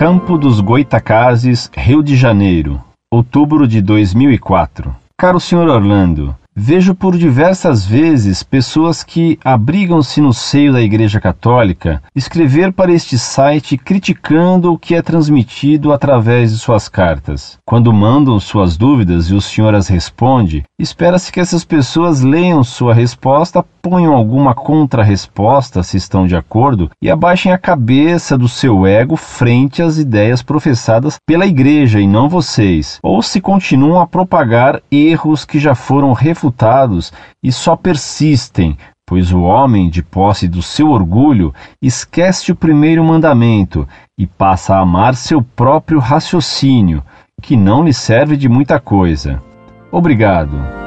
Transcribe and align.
Campo 0.00 0.38
dos 0.38 0.60
Goitacazes, 0.60 1.70
Rio 1.76 2.02
de 2.02 2.16
Janeiro, 2.16 2.82
outubro 3.12 3.68
de 3.68 3.82
2004. 3.82 4.96
Caro 5.14 5.38
Sr. 5.38 5.68
Orlando, 5.68 6.34
Vejo 6.62 6.96
por 6.96 7.16
diversas 7.16 7.86
vezes 7.86 8.42
pessoas 8.42 9.04
que 9.04 9.38
abrigam-se 9.44 10.20
no 10.20 10.32
seio 10.34 10.72
da 10.72 10.82
Igreja 10.82 11.20
Católica 11.20 12.02
escrever 12.14 12.72
para 12.72 12.92
este 12.92 13.16
site 13.16 13.78
criticando 13.78 14.72
o 14.72 14.78
que 14.78 14.96
é 14.96 15.00
transmitido 15.00 15.92
através 15.92 16.50
de 16.50 16.58
suas 16.58 16.88
cartas. 16.88 17.56
Quando 17.64 17.92
mandam 17.92 18.38
suas 18.40 18.76
dúvidas 18.76 19.30
e 19.30 19.34
o 19.34 19.40
senhor 19.40 19.74
as 19.76 19.86
responde, 19.86 20.64
espera-se 20.78 21.30
que 21.30 21.40
essas 21.40 21.64
pessoas 21.64 22.20
leiam 22.20 22.64
sua 22.64 22.92
resposta, 22.92 23.64
ponham 23.82 24.14
alguma 24.14 24.54
contra-resposta 24.54 25.82
se 25.82 25.96
estão 25.96 26.26
de 26.26 26.36
acordo 26.36 26.90
e 27.02 27.10
abaixem 27.10 27.52
a 27.52 27.58
cabeça 27.58 28.36
do 28.36 28.48
seu 28.48 28.86
ego 28.86 29.16
frente 29.16 29.82
às 29.82 29.98
ideias 29.98 30.42
professadas 30.42 31.16
pela 31.26 31.46
Igreja 31.46 32.00
e 32.00 32.06
não 32.06 32.28
vocês, 32.28 32.98
ou 33.02 33.22
se 33.22 33.40
continuam 33.40 34.00
a 34.00 34.06
propagar 34.06 34.80
erros 34.90 35.44
que 35.44 35.58
já 35.58 35.74
foram 35.74 36.12
refutados 36.12 37.12
e 37.42 37.50
só 37.50 37.76
persistem, 37.76 38.76
pois 39.06 39.32
o 39.32 39.42
homem, 39.42 39.90
de 39.90 40.02
posse 40.02 40.46
do 40.46 40.62
seu 40.62 40.90
orgulho, 40.90 41.52
esquece 41.82 42.52
o 42.52 42.56
primeiro 42.56 43.02
mandamento 43.02 43.88
e 44.18 44.26
passa 44.26 44.76
a 44.76 44.80
amar 44.80 45.16
seu 45.16 45.42
próprio 45.42 45.98
raciocínio, 45.98 47.02
que 47.42 47.56
não 47.56 47.82
lhe 47.82 47.92
serve 47.92 48.36
de 48.36 48.48
muita 48.48 48.78
coisa. 48.78 49.42
Obrigado. 49.90 50.79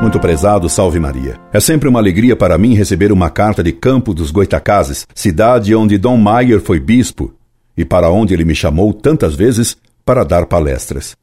Muito 0.00 0.20
prezado, 0.20 0.68
salve 0.68 1.00
Maria. 1.00 1.40
É 1.52 1.58
sempre 1.58 1.88
uma 1.88 1.98
alegria 1.98 2.36
para 2.36 2.58
mim 2.58 2.74
receber 2.74 3.10
uma 3.10 3.30
carta 3.30 3.62
de 3.62 3.72
Campo 3.72 4.12
dos 4.14 4.30
Goitacazes, 4.30 5.06
cidade 5.14 5.74
onde 5.74 5.98
Dom 5.98 6.16
Maier 6.16 6.60
foi 6.60 6.78
bispo 6.78 7.34
e 7.76 7.84
para 7.84 8.10
onde 8.10 8.34
ele 8.34 8.44
me 8.44 8.54
chamou 8.54 8.92
tantas 8.92 9.34
vezes 9.34 9.76
para 10.04 10.22
dar 10.24 10.46
palestras 10.46 11.16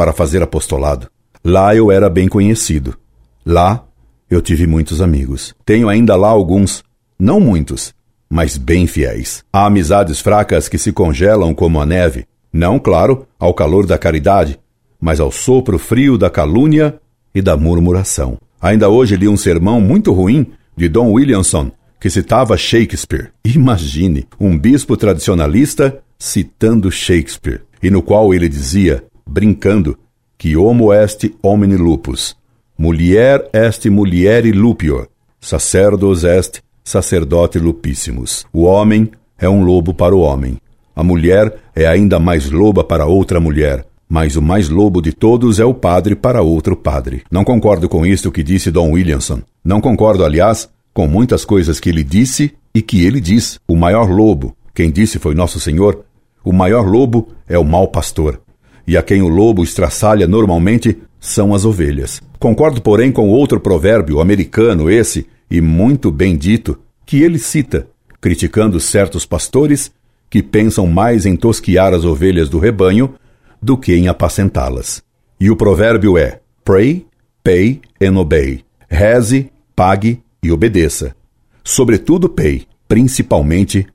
para 0.00 0.14
fazer 0.14 0.42
apostolado. 0.42 1.08
Lá 1.44 1.76
eu 1.76 1.92
era 1.92 2.08
bem 2.08 2.26
conhecido. 2.26 2.96
Lá 3.44 3.84
eu 4.30 4.40
tive 4.40 4.66
muitos 4.66 5.02
amigos. 5.02 5.54
Tenho 5.62 5.90
ainda 5.90 6.16
lá 6.16 6.28
alguns, 6.28 6.82
não 7.18 7.38
muitos, 7.38 7.92
mas 8.30 8.56
bem 8.56 8.86
fiéis. 8.86 9.44
Há 9.52 9.66
amizades 9.66 10.18
fracas 10.18 10.68
que 10.68 10.78
se 10.78 10.90
congelam 10.90 11.54
como 11.54 11.78
a 11.78 11.84
neve, 11.84 12.24
não, 12.50 12.78
claro, 12.78 13.26
ao 13.38 13.52
calor 13.52 13.84
da 13.84 13.98
caridade, 13.98 14.58
mas 14.98 15.20
ao 15.20 15.30
sopro 15.30 15.78
frio 15.78 16.16
da 16.16 16.30
calúnia 16.30 16.98
e 17.34 17.42
da 17.42 17.56
murmuração. 17.56 18.38
Ainda 18.60 18.88
hoje 18.88 19.16
li 19.16 19.28
um 19.28 19.36
sermão 19.36 19.80
muito 19.80 20.12
ruim 20.12 20.46
de 20.76 20.88
Don 20.88 21.12
Williamson 21.12 21.70
que 22.00 22.08
citava 22.08 22.56
Shakespeare. 22.56 23.30
Imagine 23.44 24.26
um 24.40 24.58
bispo 24.58 24.96
tradicionalista 24.96 26.02
citando 26.18 26.90
Shakespeare, 26.90 27.60
e 27.82 27.90
no 27.90 28.02
qual 28.02 28.32
ele 28.32 28.48
dizia: 28.48 29.04
brincando, 29.28 29.98
que 30.38 30.56
homo 30.56 30.92
est 30.92 31.30
homini 31.42 31.76
lupus, 31.76 32.34
mulher 32.78 33.46
est 33.52 33.86
mulieri 33.90 34.52
lupior, 34.52 35.08
sacerdos 35.38 36.24
est 36.24 36.62
sacerdote 36.82 37.58
lupissimus. 37.58 38.46
O 38.52 38.62
homem 38.62 39.10
é 39.38 39.48
um 39.48 39.62
lobo 39.62 39.92
para 39.92 40.14
o 40.14 40.20
homem. 40.20 40.56
A 40.96 41.04
mulher 41.04 41.54
é 41.74 41.86
ainda 41.86 42.18
mais 42.18 42.50
loba 42.50 42.82
para 42.82 43.06
outra 43.06 43.38
mulher, 43.38 43.86
mas 44.10 44.34
o 44.34 44.42
mais 44.42 44.68
lobo 44.68 45.00
de 45.00 45.12
todos 45.12 45.60
é 45.60 45.64
o 45.64 45.72
padre 45.72 46.16
para 46.16 46.42
outro 46.42 46.74
padre. 46.76 47.22
Não 47.30 47.44
concordo 47.44 47.88
com 47.88 48.04
isto 48.04 48.32
que 48.32 48.42
disse 48.42 48.72
Dom 48.72 48.90
Williamson. 48.90 49.40
Não 49.64 49.80
concordo, 49.80 50.24
aliás, 50.24 50.68
com 50.92 51.06
muitas 51.06 51.44
coisas 51.44 51.78
que 51.78 51.88
ele 51.88 52.02
disse 52.02 52.52
e 52.74 52.82
que 52.82 53.06
ele 53.06 53.20
diz. 53.20 53.60
O 53.68 53.76
maior 53.76 54.10
lobo, 54.10 54.56
quem 54.74 54.90
disse 54.90 55.20
foi 55.20 55.36
Nosso 55.36 55.60
Senhor, 55.60 56.04
o 56.42 56.52
maior 56.52 56.84
lobo 56.84 57.28
é 57.48 57.56
o 57.56 57.64
mau 57.64 57.86
pastor 57.86 58.40
e 58.84 58.96
a 58.96 59.02
quem 59.04 59.22
o 59.22 59.28
lobo 59.28 59.62
estraçalha 59.62 60.26
normalmente 60.26 60.98
são 61.20 61.54
as 61.54 61.64
ovelhas. 61.64 62.20
Concordo, 62.40 62.82
porém, 62.82 63.12
com 63.12 63.28
outro 63.28 63.60
provérbio 63.60 64.20
americano, 64.20 64.90
esse, 64.90 65.28
e 65.48 65.60
muito 65.60 66.10
bem 66.10 66.36
dito, 66.36 66.76
que 67.06 67.22
ele 67.22 67.38
cita, 67.38 67.86
criticando 68.20 68.80
certos 68.80 69.24
pastores 69.24 69.92
que 70.28 70.42
pensam 70.42 70.88
mais 70.88 71.26
em 71.26 71.36
tosquiar 71.36 71.94
as 71.94 72.04
ovelhas 72.04 72.48
do 72.48 72.58
rebanho 72.58 73.14
do 73.62 73.76
que 73.76 73.94
em 73.94 74.08
apacentá-las. 74.08 75.02
E 75.38 75.50
o 75.50 75.56
provérbio 75.56 76.16
é: 76.16 76.40
pray, 76.64 77.06
pay 77.42 77.80
and 78.02 78.18
obey. 78.18 78.64
Reze, 78.88 79.50
pague 79.74 80.20
e 80.42 80.50
obedeça. 80.50 81.14
Sobretudo, 81.62 82.28
pay, 82.28 82.66
principalmente, 82.88 83.86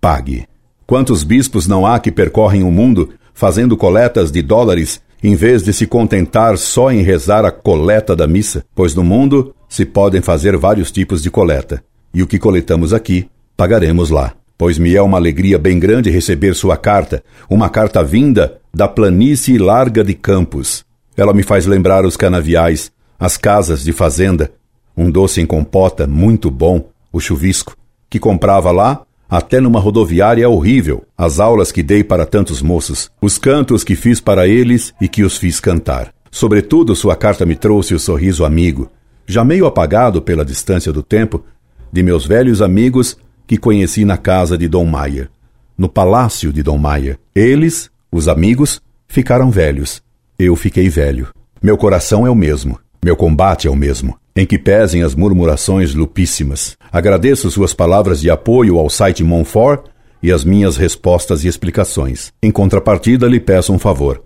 pague. 0.00 0.46
Quantos 0.86 1.22
bispos 1.22 1.68
não 1.68 1.86
há 1.86 2.00
que 2.00 2.10
percorrem 2.10 2.62
o 2.62 2.70
mundo 2.70 3.10
fazendo 3.32 3.76
coletas 3.76 4.30
de 4.30 4.42
dólares 4.42 5.00
em 5.22 5.34
vez 5.34 5.62
de 5.62 5.72
se 5.72 5.86
contentar 5.86 6.56
só 6.56 6.90
em 6.90 7.02
rezar 7.02 7.44
a 7.44 7.50
coleta 7.50 8.16
da 8.16 8.26
missa, 8.26 8.64
pois 8.74 8.94
no 8.94 9.04
mundo 9.04 9.54
se 9.68 9.84
podem 9.84 10.20
fazer 10.20 10.56
vários 10.56 10.90
tipos 10.90 11.22
de 11.22 11.30
coleta, 11.30 11.82
e 12.12 12.22
o 12.22 12.26
que 12.26 12.38
coletamos 12.38 12.92
aqui, 12.92 13.28
pagaremos 13.56 14.10
lá. 14.10 14.34
Pois 14.60 14.78
me 14.78 14.94
é 14.94 15.00
uma 15.00 15.16
alegria 15.16 15.58
bem 15.58 15.78
grande 15.78 16.10
receber 16.10 16.54
sua 16.54 16.76
carta, 16.76 17.24
uma 17.48 17.70
carta 17.70 18.04
vinda 18.04 18.58
da 18.74 18.86
planície 18.86 19.56
larga 19.56 20.04
de 20.04 20.12
Campos. 20.12 20.84
Ela 21.16 21.32
me 21.32 21.42
faz 21.42 21.64
lembrar 21.64 22.04
os 22.04 22.14
canaviais, 22.14 22.92
as 23.18 23.38
casas 23.38 23.82
de 23.82 23.90
fazenda, 23.90 24.52
um 24.94 25.10
doce 25.10 25.40
em 25.40 25.46
compota 25.46 26.06
muito 26.06 26.50
bom, 26.50 26.90
o 27.10 27.18
chuvisco, 27.18 27.74
que 28.10 28.18
comprava 28.18 28.70
lá 28.70 29.00
até 29.30 29.60
numa 29.60 29.80
rodoviária 29.80 30.46
horrível, 30.46 31.04
as 31.16 31.40
aulas 31.40 31.72
que 31.72 31.82
dei 31.82 32.04
para 32.04 32.26
tantos 32.26 32.60
moços, 32.60 33.10
os 33.18 33.38
cantos 33.38 33.82
que 33.82 33.96
fiz 33.96 34.20
para 34.20 34.46
eles 34.46 34.92
e 35.00 35.08
que 35.08 35.24
os 35.24 35.38
fiz 35.38 35.58
cantar. 35.58 36.12
Sobretudo, 36.30 36.94
sua 36.94 37.16
carta 37.16 37.46
me 37.46 37.56
trouxe 37.56 37.94
o 37.94 37.98
sorriso 37.98 38.44
amigo, 38.44 38.90
já 39.26 39.42
meio 39.42 39.64
apagado 39.64 40.20
pela 40.20 40.44
distância 40.44 40.92
do 40.92 41.02
tempo, 41.02 41.42
de 41.90 42.02
meus 42.02 42.26
velhos 42.26 42.60
amigos 42.60 43.16
que 43.50 43.56
conheci 43.56 44.04
na 44.04 44.16
casa 44.16 44.56
de 44.56 44.68
Dom 44.68 44.84
Maia, 44.84 45.28
no 45.76 45.88
palácio 45.88 46.52
de 46.52 46.62
Dom 46.62 46.78
Maia. 46.78 47.18
Eles, 47.34 47.90
os 48.12 48.28
amigos, 48.28 48.80
ficaram 49.08 49.50
velhos. 49.50 50.00
Eu 50.38 50.54
fiquei 50.54 50.88
velho. 50.88 51.26
Meu 51.60 51.76
coração 51.76 52.24
é 52.24 52.30
o 52.30 52.34
mesmo. 52.36 52.78
Meu 53.04 53.16
combate 53.16 53.66
é 53.66 53.70
o 53.70 53.74
mesmo 53.74 54.16
em 54.36 54.46
que 54.46 54.56
pesem 54.56 55.02
as 55.02 55.16
murmurações 55.16 55.92
lupíssimas. 55.92 56.76
Agradeço 56.92 57.50
suas 57.50 57.74
palavras 57.74 58.20
de 58.20 58.30
apoio 58.30 58.78
ao 58.78 58.88
site 58.88 59.24
Monfort 59.24 59.84
e 60.22 60.30
as 60.30 60.44
minhas 60.44 60.76
respostas 60.76 61.42
e 61.42 61.48
explicações. 61.48 62.32
Em 62.40 62.52
contrapartida, 62.52 63.26
lhe 63.26 63.40
peço 63.40 63.72
um 63.72 63.80
favor. 63.80 64.22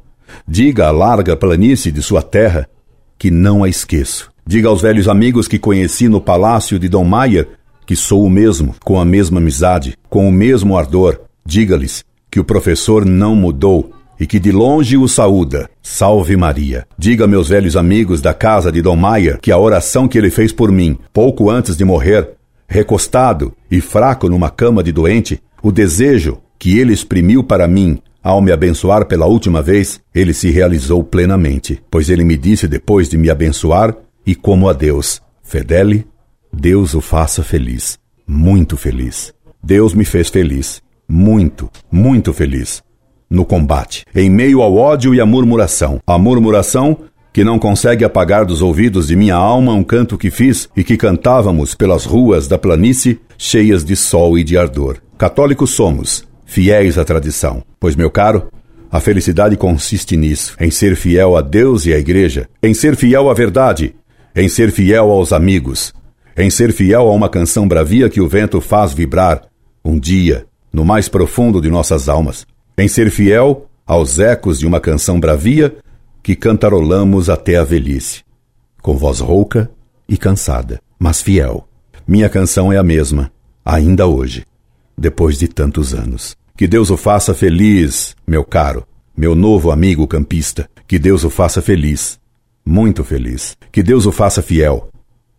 Diga 0.46 0.88
à 0.88 0.90
larga 0.90 1.34
planície 1.34 1.90
de 1.90 2.02
sua 2.02 2.20
terra 2.20 2.68
que 3.18 3.30
não 3.30 3.64
a 3.64 3.70
esqueço. 3.70 4.30
Diga 4.46 4.68
aos 4.68 4.82
velhos 4.82 5.08
amigos 5.08 5.48
que 5.48 5.58
conheci 5.58 6.10
no 6.10 6.20
palácio 6.20 6.78
de 6.78 6.90
Dom 6.90 7.04
Maia 7.04 7.48
que 7.86 7.96
sou 7.96 8.24
o 8.24 8.30
mesmo, 8.30 8.74
com 8.84 8.98
a 8.98 9.04
mesma 9.04 9.38
amizade, 9.38 9.96
com 10.08 10.28
o 10.28 10.32
mesmo 10.32 10.76
ardor. 10.76 11.20
Diga-lhes 11.44 12.04
que 12.30 12.40
o 12.40 12.44
professor 12.44 13.04
não 13.04 13.34
mudou 13.36 13.92
e 14.18 14.26
que 14.26 14.38
de 14.38 14.52
longe 14.52 14.96
o 14.96 15.08
saúda. 15.08 15.68
Salve 15.82 16.36
Maria. 16.36 16.86
Diga 16.98 17.24
a 17.24 17.28
meus 17.28 17.48
velhos 17.48 17.76
amigos 17.76 18.20
da 18.20 18.32
casa 18.32 18.70
de 18.70 18.80
Dom 18.80 18.96
Maia 18.96 19.38
que 19.40 19.52
a 19.52 19.58
oração 19.58 20.08
que 20.08 20.18
ele 20.18 20.30
fez 20.30 20.52
por 20.52 20.70
mim, 20.72 20.98
pouco 21.12 21.50
antes 21.50 21.76
de 21.76 21.84
morrer, 21.84 22.30
recostado 22.66 23.52
e 23.70 23.80
fraco 23.80 24.28
numa 24.28 24.50
cama 24.50 24.82
de 24.82 24.92
doente, 24.92 25.40
o 25.62 25.70
desejo 25.70 26.38
que 26.58 26.78
ele 26.78 26.92
exprimiu 26.92 27.42
para 27.44 27.68
mim 27.68 27.98
ao 28.22 28.40
me 28.40 28.50
abençoar 28.50 29.04
pela 29.04 29.26
última 29.26 29.60
vez, 29.60 30.00
ele 30.14 30.32
se 30.32 30.50
realizou 30.50 31.04
plenamente, 31.04 31.82
pois 31.90 32.08
ele 32.08 32.24
me 32.24 32.38
disse 32.38 32.66
depois 32.66 33.06
de 33.06 33.18
me 33.18 33.28
abençoar 33.28 33.94
e 34.26 34.34
como 34.34 34.66
a 34.66 34.72
Deus, 34.72 35.20
Fedele, 35.42 36.06
Deus 36.54 36.94
o 36.94 37.00
faça 37.00 37.42
feliz, 37.42 37.98
muito 38.26 38.76
feliz. 38.76 39.34
Deus 39.62 39.92
me 39.92 40.04
fez 40.04 40.28
feliz, 40.28 40.80
muito, 41.08 41.68
muito 41.90 42.32
feliz 42.32 42.82
no 43.28 43.44
combate, 43.44 44.04
em 44.14 44.30
meio 44.30 44.62
ao 44.62 44.76
ódio 44.76 45.12
e 45.14 45.20
à 45.20 45.26
murmuração. 45.26 46.00
A 46.06 46.16
murmuração 46.16 46.98
que 47.32 47.42
não 47.42 47.58
consegue 47.58 48.04
apagar 48.04 48.44
dos 48.44 48.62
ouvidos 48.62 49.08
de 49.08 49.16
minha 49.16 49.34
alma 49.34 49.72
um 49.72 49.82
canto 49.82 50.16
que 50.16 50.30
fiz 50.30 50.68
e 50.76 50.84
que 50.84 50.96
cantávamos 50.96 51.74
pelas 51.74 52.04
ruas 52.04 52.46
da 52.46 52.56
planície 52.56 53.20
cheias 53.36 53.84
de 53.84 53.96
sol 53.96 54.38
e 54.38 54.44
de 54.44 54.56
ardor. 54.56 54.98
Católicos 55.18 55.70
somos, 55.70 56.24
fiéis 56.46 56.96
à 56.96 57.04
tradição, 57.04 57.64
pois, 57.80 57.96
meu 57.96 58.10
caro, 58.10 58.46
a 58.90 59.00
felicidade 59.00 59.56
consiste 59.56 60.16
nisso, 60.16 60.54
em 60.60 60.70
ser 60.70 60.94
fiel 60.94 61.36
a 61.36 61.40
Deus 61.40 61.84
e 61.86 61.92
à 61.92 61.98
Igreja, 61.98 62.48
em 62.62 62.72
ser 62.72 62.94
fiel 62.94 63.28
à 63.28 63.34
verdade, 63.34 63.96
em 64.36 64.48
ser 64.48 64.70
fiel 64.70 65.10
aos 65.10 65.32
amigos, 65.32 65.92
em 66.36 66.50
ser 66.50 66.72
fiel 66.72 67.08
a 67.08 67.12
uma 67.12 67.28
canção 67.28 67.66
bravia 67.66 68.08
que 68.08 68.20
o 68.20 68.28
vento 68.28 68.60
faz 68.60 68.92
vibrar, 68.92 69.42
um 69.84 69.98
dia, 69.98 70.46
no 70.72 70.84
mais 70.84 71.08
profundo 71.08 71.60
de 71.60 71.70
nossas 71.70 72.08
almas 72.08 72.46
em 72.76 72.88
ser 72.88 73.10
fiel 73.10 73.68
aos 73.86 74.18
ecos 74.18 74.58
de 74.58 74.66
uma 74.66 74.80
canção 74.80 75.20
bravia 75.20 75.76
que 76.22 76.34
cantarolamos 76.34 77.30
até 77.30 77.56
a 77.56 77.64
velhice, 77.64 78.22
com 78.82 78.96
voz 78.96 79.20
rouca 79.20 79.70
e 80.08 80.16
cansada, 80.16 80.80
mas 80.98 81.22
fiel. 81.22 81.68
Minha 82.06 82.28
canção 82.28 82.72
é 82.72 82.78
a 82.78 82.82
mesma, 82.82 83.30
ainda 83.64 84.06
hoje. 84.06 84.44
depois 84.96 85.38
de 85.38 85.48
tantos 85.48 85.92
anos. 85.92 86.36
Que 86.56 86.68
Deus 86.68 86.88
o 86.88 86.96
faça 86.96 87.34
feliz, 87.34 88.14
meu 88.24 88.44
caro, 88.44 88.86
meu 89.16 89.34
novo 89.34 89.72
amigo 89.72 90.06
campista. 90.06 90.70
Que 90.86 91.00
Deus 91.00 91.24
o 91.24 91.30
faça 91.30 91.60
feliz, 91.60 92.18
muito 92.64 93.02
feliz. 93.02 93.56
Que 93.72 93.82
Deus 93.82 94.06
o 94.06 94.12
faça 94.12 94.40
fiel, 94.40 94.88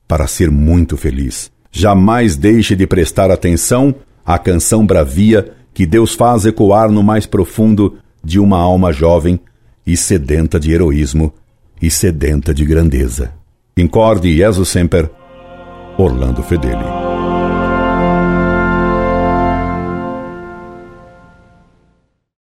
para 0.08 0.28
ser 0.28 0.50
muito 0.52 0.98
feliz. 0.98 1.52
Jamais 1.72 2.36
deixe 2.36 2.76
de 2.76 2.88
prestar 2.88 3.32
atenção 3.32 3.94
à 4.26 4.38
canção 4.40 4.86
bravia 4.86 5.52
que 5.74 5.86
Deus 5.86 6.14
faz 6.14 6.46
ecoar 6.46 6.90
no 6.90 7.04
mais 7.04 7.26
profundo 7.26 7.98
de 8.24 8.40
uma 8.40 8.58
alma 8.58 8.92
jovem 8.92 9.40
e 9.86 9.96
sedenta 9.96 10.60
de 10.60 10.72
heroísmo 10.72 11.34
e 11.82 11.92
sedenta 11.92 12.54
de 12.54 12.66
grandeza. 12.66 13.34
Incorde 13.78 14.36
Jesus 14.36 14.70
Semper, 14.70 15.10
Orlando 15.98 16.42
Fedeli. 16.42 17.05